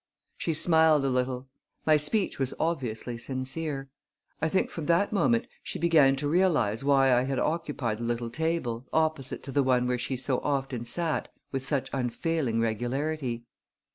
She 0.35 0.55
smiled 0.55 1.05
a 1.05 1.09
little. 1.11 1.47
My 1.85 1.95
speech 1.95 2.39
was 2.39 2.55
obviously 2.59 3.19
sincere. 3.19 3.91
I 4.41 4.49
think 4.49 4.71
from 4.71 4.87
that 4.87 5.13
moment 5.13 5.45
she 5.61 5.77
began 5.77 6.15
to 6.15 6.27
realize 6.27 6.83
why 6.83 7.13
I 7.13 7.25
had 7.25 7.37
occupied 7.37 7.99
the 7.99 8.05
little 8.05 8.31
table, 8.31 8.87
opposite 8.91 9.43
to 9.43 9.51
the 9.51 9.61
one 9.61 9.85
where 9.87 9.99
she 9.99 10.17
so 10.17 10.39
often 10.39 10.83
sat, 10.85 11.31
with 11.51 11.63
such 11.63 11.91
unfailing 11.93 12.59
regularity. 12.59 13.45